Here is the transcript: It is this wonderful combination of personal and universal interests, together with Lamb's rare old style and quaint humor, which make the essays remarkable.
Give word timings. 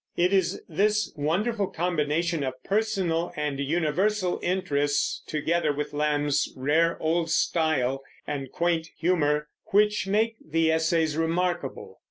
It 0.17 0.33
is 0.33 0.59
this 0.67 1.13
wonderful 1.15 1.67
combination 1.67 2.43
of 2.43 2.55
personal 2.63 3.31
and 3.35 3.59
universal 3.59 4.39
interests, 4.41 5.21
together 5.27 5.71
with 5.71 5.93
Lamb's 5.93 6.51
rare 6.55 6.97
old 6.99 7.29
style 7.29 8.01
and 8.25 8.51
quaint 8.51 8.89
humor, 8.97 9.47
which 9.65 10.07
make 10.07 10.37
the 10.43 10.71
essays 10.71 11.15
remarkable. 11.17 11.99